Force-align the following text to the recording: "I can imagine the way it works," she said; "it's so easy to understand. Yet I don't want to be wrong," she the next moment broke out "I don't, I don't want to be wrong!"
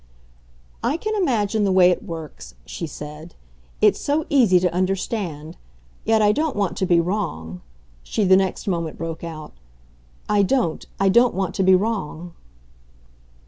"I 0.83 0.97
can 0.97 1.13
imagine 1.13 1.63
the 1.63 1.71
way 1.71 1.91
it 1.91 2.01
works," 2.01 2.55
she 2.65 2.87
said; 2.87 3.35
"it's 3.81 3.99
so 3.99 4.25
easy 4.31 4.59
to 4.59 4.73
understand. 4.73 5.57
Yet 6.05 6.23
I 6.23 6.31
don't 6.31 6.55
want 6.55 6.75
to 6.77 6.87
be 6.87 6.99
wrong," 6.99 7.61
she 8.01 8.23
the 8.23 8.35
next 8.35 8.67
moment 8.67 8.97
broke 8.97 9.23
out 9.23 9.53
"I 10.27 10.41
don't, 10.41 10.87
I 10.99 11.07
don't 11.09 11.35
want 11.35 11.53
to 11.53 11.61
be 11.63 11.75
wrong!" 11.75 12.33